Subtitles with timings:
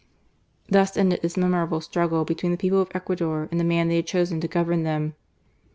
[0.67, 4.07] Thus ended this memorable struggle between the people of Ecuador and the man tfae^ had
[4.07, 5.13] chosen to govern them.